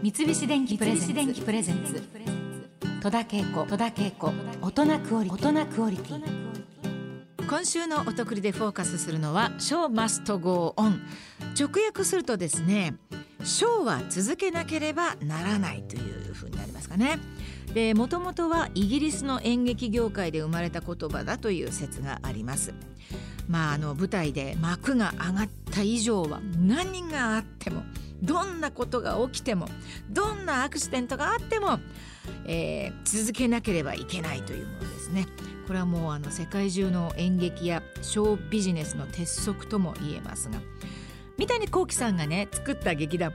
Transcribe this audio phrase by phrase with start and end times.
[0.00, 2.00] 三菱電機プレゼンツ。
[3.02, 3.66] 戸田恵子。
[3.66, 4.32] 戸田恵子。
[4.62, 6.22] 大人クオリティ。
[7.48, 11.00] 今週のお得りでフォーカスするのは「ショーマストゴーオン」
[11.58, 12.94] 直訳するとですね
[13.42, 17.18] 「ショーは続けなければならない」というふうになりますかね。
[17.74, 22.72] でもともとはイギリスの演劇業界で生まれた言葉だという説があります。
[23.48, 27.82] まああの舞台で幕が上がった以上は何があっても
[28.22, 29.68] どんなことが起きても
[30.10, 31.80] どんなアクシデントがあっても、
[32.46, 35.26] えー、続けなければいけないというものですね。
[35.66, 40.58] これはもうあの世界中の演劇やショービジネスの鉄則とも言えますが
[41.36, 43.34] 三谷幸喜さんがね作った劇団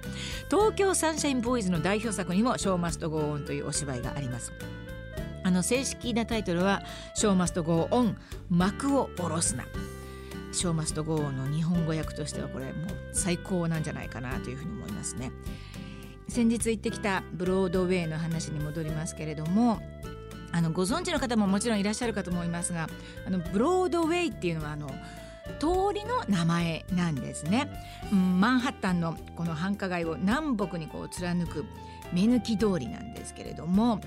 [0.49, 4.51] 東京サンシャインボーイズの代表作にも「ショーマストゴーオン」というお芝居があります。
[5.45, 6.81] あの正式なタイトルは
[7.13, 8.17] 「ショーマストゴーオン
[8.49, 9.65] 幕を下ろすな」
[10.53, 12.75] ショーマストゴーの日本語訳としてはこれもう
[13.11, 15.31] 最高なんじゃないかなというふうに思いますね。
[16.29, 19.81] 先日行ってきたブロードウェイの話に戻りますけれども
[20.51, 22.87] あのご存知の方ももちろんいらっしゃるかと思いますが
[23.27, 24.87] あのブロードウェイっていうのはあの
[25.59, 27.69] 通りの名前なんですね、
[28.11, 31.65] うん、マンハッタンのこの繁華街を南北にこう貫く
[32.13, 33.99] 目抜き通りなんですけれども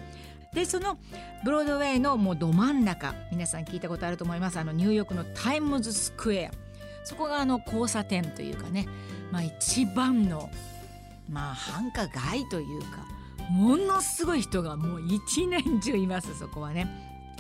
[0.56, 0.96] でその
[1.44, 6.50] ブロードウェイのもうど真ん中皆さん聞いたことあると思いますあのニューヨークのタイムズスクエア
[7.04, 8.88] そこがあの交差点というかね、
[9.30, 10.48] まあ、一番の、
[11.28, 13.04] まあ、繁華街というか
[13.50, 16.88] ものすごい人がもう一年中いますそこはね。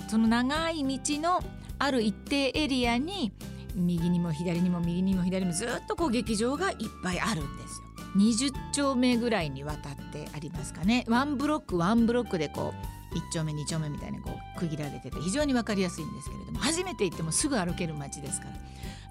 [0.08, 1.42] その長い道の
[1.78, 3.32] ある一定エリアに
[3.74, 7.86] 右にも左にも右にも左にもずっとこう劇場がいっぱいあるんですよ。
[8.16, 18.52] 20丁目ぐらいにわたってありますかねワンブロックワンブロックでこう1丁目2丁目みたいにこう区切られてて非常に分かりやすいんですけれども初めて行ってもすぐ歩ける街ですから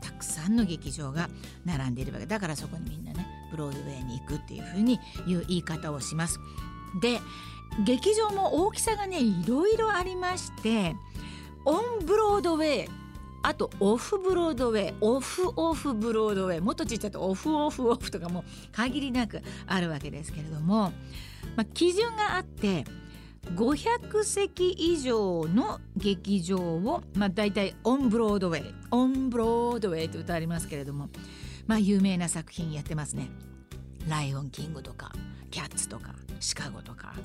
[0.01, 1.29] たくさんの劇場が
[1.65, 6.39] 並んでいるわけだからそこにみんなねブロードウェイに行くっていうふうにいう言い方をします。
[7.01, 7.19] で
[7.83, 10.95] 劇場も大きさがねいろいろありまして
[11.65, 12.89] オンブロードウェイ
[13.41, 20.93] あとオフブロードウェイオフオフブロードウェイもっとちっちゃいとオフオフオフとかも限りなくあるわけですけれども、
[21.55, 22.85] まあ、基準があって
[23.53, 31.09] 500席以上の劇場を、まあ、大体オンブロードウェイオンブロードウェイと歌ありますけれども、
[31.67, 33.29] まあ、有名な作品やってますね。
[34.07, 35.11] ライオンキングとか
[35.49, 37.15] キャッツとかシカゴとか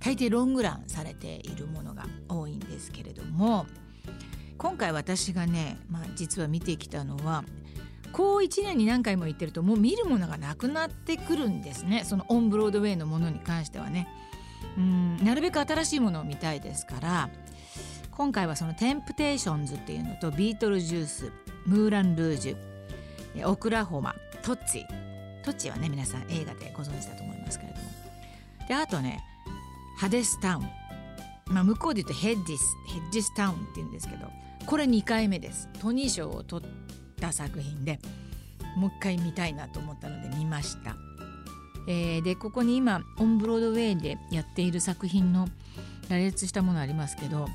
[0.00, 3.66] 大抵ロングランされているものが多いんですけれども
[4.56, 7.44] 今回私がね、まあ、実は見てきたのは
[8.12, 14.08] こう1年に何回も行ってるともう見るものがなくなってくるんですねそのオンブロードウェイのものに関してはね。
[15.22, 17.30] なるべく新しいものを見たいですから
[18.10, 21.32] 今回はそのテンプテーションズっていうのとビートルジュース
[21.66, 24.86] ムーラン・ルージュオクラホマトッチ
[25.44, 27.84] トッチはね皆さん映画でご存知だと思いますけれども。
[28.68, 29.22] であとね
[29.98, 30.68] ハデスタウン。
[31.46, 34.26] まあ向こうで言うとヘッジスヘッジスタウンっていうんですけど
[34.66, 35.68] これ2回目です。
[35.80, 36.68] トニー賞を取っ
[37.20, 37.98] た作品で
[38.76, 41.07] もう一回見たいなと思ったので見ました。
[41.90, 45.48] えー、でここに今オンブロードウェイでやっている作品の
[46.10, 47.48] 羅列したものありますけど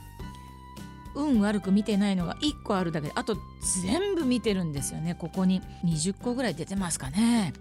[1.15, 3.37] 運悪く見てないのが1個あるだけであと
[3.83, 7.53] 全部見てるんですよねここに20個ぐらい出てますかね。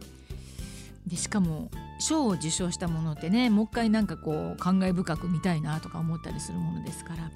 [1.06, 1.68] でしかも
[1.98, 7.30] 賞を受賞したものってねもう一回なんかこう感慨深く見たいなとか思ったりするものですから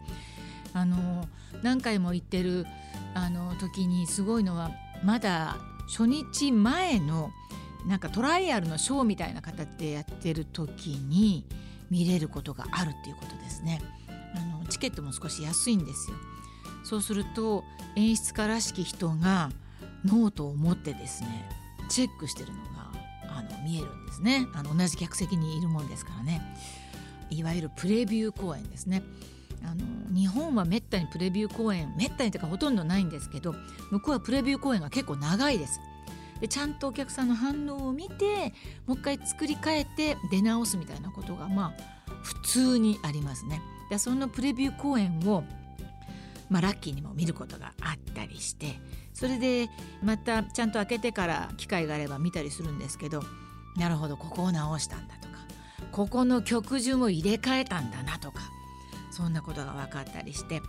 [0.73, 1.27] あの
[1.63, 2.65] 何回も行ってる
[3.15, 4.71] あの時にすごいのは
[5.05, 5.57] まだ
[5.89, 7.33] 初日前の
[7.87, 11.45] なんかトライアルのショーみたいな形でやってる時に
[11.91, 13.81] 見れることがあるっていうことですね。
[14.35, 16.17] あのチケットも少し安いんですよ。
[16.85, 17.65] そうすると
[17.97, 19.51] 演出家らしき人が
[20.05, 21.49] ノートを持ってですね
[21.89, 22.93] チェックしてるのが
[23.29, 26.41] あの見えるんですねあの同じ客席にいるもんですからね
[27.29, 29.03] いわゆるプレビュー公演ですね
[29.65, 33.55] あの日本はめったにプレビュー公演めったにというかほとんどないんですけど
[33.91, 35.81] 向こうはプレビュー公演が結構長いです
[36.41, 38.53] でちゃんとお客さんの反応を見て
[38.87, 43.63] もう一回作り変えて出直すみたいなことがまあ普通にありますね。
[43.91, 45.45] でそのプレビュー公演を
[46.49, 48.79] まあ、ラッキーにも見ることがあったりして
[49.13, 49.69] それで
[50.03, 53.23] またちゃんと開けてから機会があれば見たりするんですけど
[53.77, 55.35] なるほどここを直したんだとか
[55.93, 58.41] ここの曲順を入れ替えたんだなとか
[59.11, 60.63] そんなことが分かったりして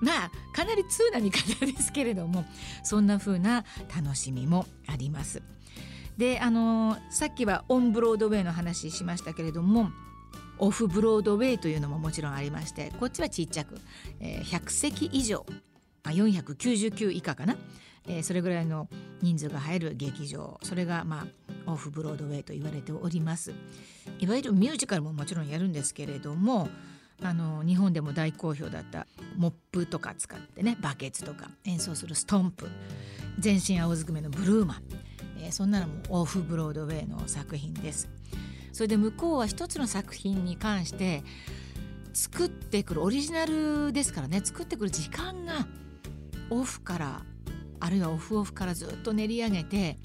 [0.00, 2.44] まあかなり通な見方ですけれども
[2.82, 3.64] そんな風な
[3.94, 5.42] 楽しみもあります。
[6.16, 9.90] であのさっきはオンブロードウェイの話しましたけれども
[10.58, 13.80] オフブロードウェイというのももちろんありましてこっちはちっちゃく、
[14.20, 15.46] えー、100席以上
[16.04, 17.56] 499以下かな
[18.06, 18.88] えー、それぐらいの
[19.20, 21.26] 人数が入る劇場それがま
[21.66, 23.52] あオフブロードウェイと言われております
[24.18, 26.68] いわゆるミュージカルももちろんやるんですけれども
[27.22, 29.06] あの日本でも大好評だった
[29.36, 32.68] モップとか使ってねバケツとか演奏するストンプ
[33.38, 34.82] 全身青ずくめのブルーマン、
[35.40, 38.08] えー、そんなのもオフブロードウェイの作品です。
[38.72, 41.22] それで向こうは一つの作品に関して
[42.12, 45.66] 作ってくるオリジナルですからね作ってくる時間が
[46.50, 47.22] オフから
[47.80, 49.98] あるいはオフオフからずっと練り上げて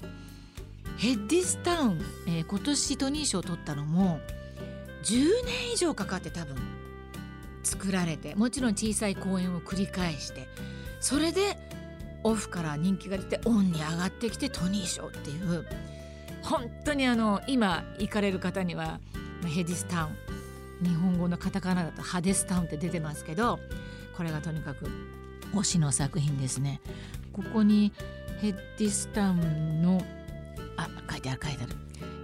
[0.98, 4.18] ヘッディスタウン、えー、今年トニー賞を取ったのも
[5.04, 6.56] 10年以上かかって多分
[7.66, 10.48] 作られてもちろん小さい公演を繰り返して
[11.00, 11.58] それで
[12.22, 15.66] オフから人気が出てオンに上がってきてトニー賞っていう
[16.42, 19.00] 本当にあの今行かれる方には
[19.44, 20.08] ヘディスタウ
[20.84, 23.58] ン日本語のカタカナだとハデスタウンって出てますけど
[24.16, 24.88] これがとにかく
[25.52, 26.80] 推しの作品ですね。
[27.32, 27.92] ここに
[28.40, 30.02] ヘディスタウンの
[30.76, 31.74] あ書いてある書いてある。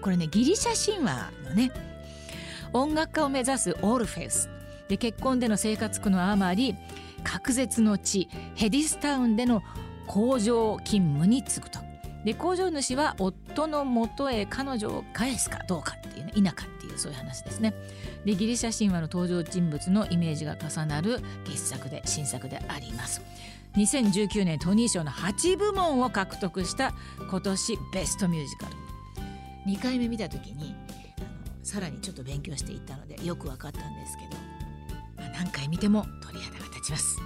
[0.00, 1.70] これねギリシャ神話のね
[2.72, 4.48] 音楽家を目指すオルフェウス。
[4.92, 6.76] で結婚での生活苦のあまり
[7.24, 9.62] 隔絶の地ヘディスタウンでの
[10.06, 11.78] 工場勤務に就くと。
[12.26, 17.72] で工場主は夫のもとへ彼女を返すかどうかっていうね否かっていうそういう話ですね。
[18.26, 23.22] でギリシャ神話の登場人物のイメージが重なる傑作で新作であります。
[23.76, 26.92] 2019年トニー賞の8部門を獲得した
[27.30, 28.72] 今年ベストミュージカル。
[29.66, 34.42] 2回目見た時にあのさらにちょっと勉強していったのでよく分かったんですけど、
[35.42, 37.18] 何回見ても鳥肌が立ちます。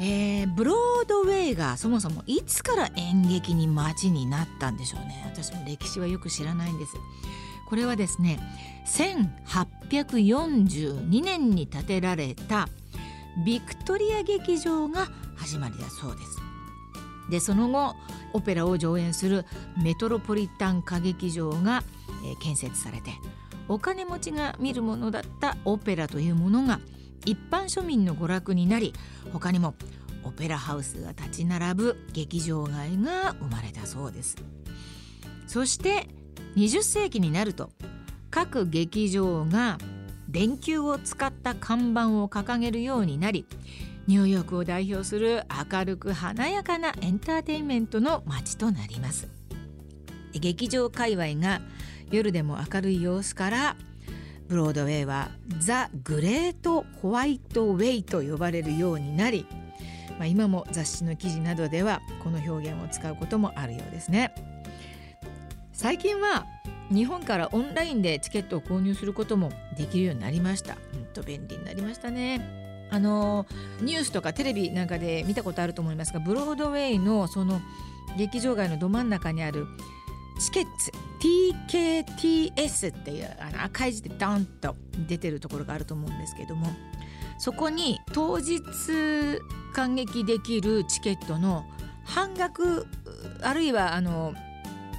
[0.00, 5.22] えー、ブロードウェイがそもそもいつから演劇に街になったんでしょうね。
[5.24, 6.96] 私も歴史はよく知らないんです。
[7.68, 8.40] これはですね
[8.86, 12.68] 1842年に建てられた
[13.46, 16.40] ビクトリア劇場が始まりだそうです。
[17.30, 17.94] でその後
[18.32, 19.46] オペラを上演する
[19.80, 21.84] メトロポリタン歌劇場が、
[22.24, 23.12] え、建設されて
[23.68, 26.80] お金持ちが見るものだったオペラというものが
[27.24, 28.92] 一般庶民の娯楽になり
[29.32, 29.74] 他にも
[30.24, 34.36] オペラハウスが立ち並ぶ劇場街が生まれたそうです。
[35.46, 36.08] そして
[36.56, 37.70] 20世紀になると
[38.30, 39.78] 各劇場が
[40.28, 43.46] 電球を使った看板を掲げるようになり
[44.06, 49.28] ニューヨークを代表する明るく華やかなエンターテインメントの街となります。
[50.32, 51.60] 劇場界隈が
[52.10, 53.76] 夜でも明るい様子から
[54.48, 59.46] ブロードウェイはザ・グレート・ホワイト・ウェイと呼ばれるようになり、
[60.18, 64.34] まあ、今も雑誌の記事などではこの表現を使うこともあるようですね。
[65.72, 66.46] 最近は
[66.90, 70.74] 日本からオンラインでチケットを購入することもできるようになりました。
[70.74, 72.64] 本当便利になりましたね。
[72.90, 73.46] あの
[73.80, 77.60] ニュースとかテレビなんかで見たことあると思いますがブロードウェイのその
[78.16, 79.66] 劇場街のど真ん中にある
[80.38, 80.92] チケッツ
[81.24, 84.76] TKTS っていうあの赤い字でドンと
[85.08, 86.66] 出てるところがあると思うんですけども
[87.38, 88.60] そこに当日
[89.72, 91.64] 感激できるチケットの
[92.04, 92.86] 半額
[93.42, 94.34] あるいはあの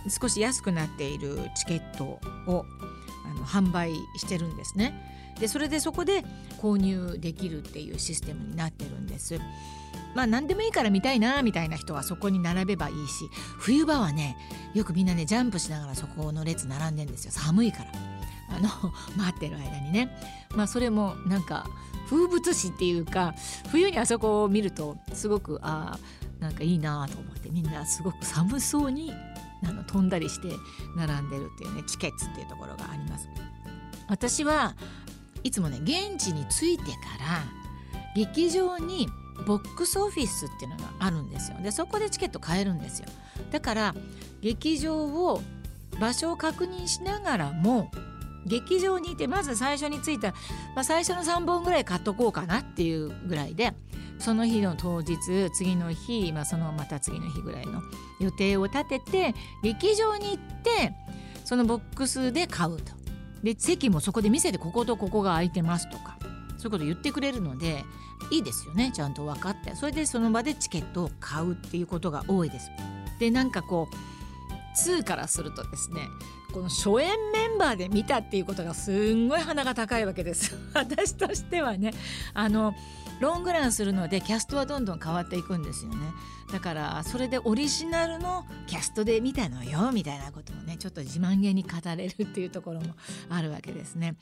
[0.10, 2.66] 少し安くなっているチケットを
[3.26, 4.94] あの販売してるんですね。
[5.40, 6.24] でそれでそこで
[6.60, 9.40] 購入できるっていうシステムになってるんです。
[10.14, 14.38] まあ何でもいいから見たいなみたいな人はそこに並べばいいし冬場はね
[14.74, 17.32] よくみんなねジャンプしながらそこの列並んでんですよ。
[17.32, 17.92] 寒いから。
[18.48, 18.70] あの
[19.18, 20.16] 待ってる間にね。
[20.56, 21.68] まあそれもなんか
[22.10, 23.34] 風物詩っていうか
[23.70, 25.98] 冬にあそこを見るとすごくあ
[26.40, 29.12] なんかいいなと思ってみんなすごく寒そうに
[29.64, 30.56] あの飛んだりして
[30.96, 33.28] 並んでるっていうねチケッツっていうところがあります。
[34.08, 34.76] 私は
[35.44, 37.44] いつもね現地に着いてから
[38.16, 39.10] 劇場に
[39.46, 41.58] ボックスオフィスっていうのがあるんですよ。
[41.62, 43.08] でそこでチケット買えるんですよ。
[43.52, 43.96] だから
[44.42, 45.42] 劇場を
[46.00, 47.92] 場所を確認しながらも
[48.46, 50.32] 劇場にいてまず最初に着いた、
[50.76, 53.74] まあ、最初の3本ぐらい買っとこうかなっていうぐらいで
[54.20, 55.18] その日の当日
[55.52, 57.82] 次の日、まあ、そのまた次の日ぐらいの
[58.20, 60.94] 予定を立てて劇場に行って
[61.44, 62.94] そのボックスで買うと。
[63.44, 66.18] で席もそこで見せてこことここが空いてますとか。
[66.58, 67.86] そういうこと言ってくれるので
[68.32, 72.70] いいですよねちゃんと分かってそれでその場でチケットを買うっていうことが多いです。
[73.20, 73.96] でなんかこう
[74.90, 76.02] 2からするとですね
[76.56, 80.58] この初演メンバーで見たっていうことがすんごい鼻が高いわけです。
[80.74, 81.94] 私としてはね
[82.34, 82.74] あの
[83.20, 85.98] ロングランするのでキャストはどんどん変わっていくんですよね。
[86.54, 92.96] だからそれでオリジナルのキャストで見たのよみたいなことをねちょっと自慢げに語れるっていうところも
[93.28, 94.16] あるわけですね。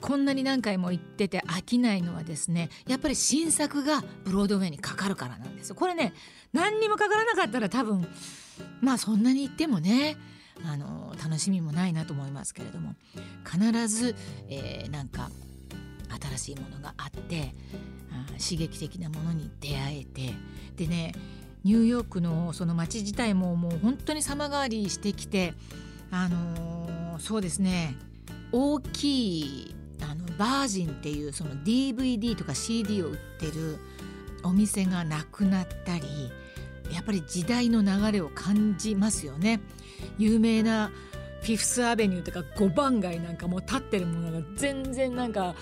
[0.00, 6.14] こんなに何回も言ってて飽きないのはですねやっぱり新作がブロードウェイにかかるからなんですこれね
[6.54, 8.08] 何にもかからなかったら多分
[8.80, 10.16] まあそんなに言ってもね
[10.64, 12.94] あの楽しみもないなと思いますけれども
[13.44, 14.14] 必ず、
[14.48, 15.30] えー、なんか
[16.38, 17.52] 新しいものがあって
[18.10, 20.34] あ刺激的なものに出会えて
[20.76, 21.12] でね
[21.64, 25.54] ニューヨークのその街自体ももう本当に様変わりしてきて
[26.10, 27.96] あのー、そうですね
[28.52, 33.78] 大きいあのバージンっていうその DVD とか CD を売ってる
[34.44, 36.04] お店がなくなったり
[36.92, 39.60] やっぱり時代の流れを感じますよね。
[40.18, 40.90] 有名な
[41.42, 45.54] フィフスアベニューとか5番街なんかも立ってるものが全然なんか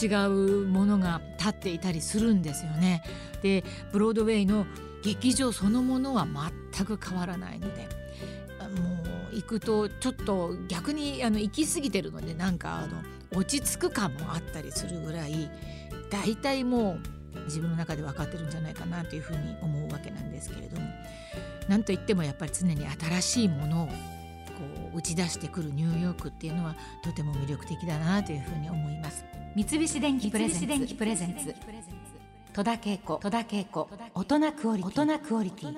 [0.00, 3.02] 違うものが立っていたりするんですよね。
[3.42, 4.66] でブロードウェイの
[5.02, 6.26] 劇場そのものは
[6.74, 13.02] 全く変わらないのでもう行くとちょっと逆にあの行き過ぎてるのでなんかあの
[13.38, 15.50] 落ち着く感もあったりするぐらい
[16.10, 16.98] 大体も
[17.34, 20.86] う自分の中で分かってるんじゃないかなというふうに思うわけなんですけれども
[21.68, 23.92] なんといってもやっぱり常に新しいものをこ
[24.94, 26.74] う打ち出してくるニューヨークっていうのは
[27.04, 29.24] とても魅力的だなというふうに思います。
[29.54, 31.54] 三菱電機プレゼンツ。
[32.54, 33.20] 戸田恵子。
[34.14, 35.76] 大人クオリティ